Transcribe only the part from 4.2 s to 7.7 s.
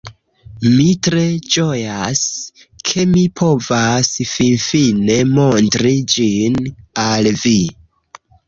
finfine montri ĝin al vi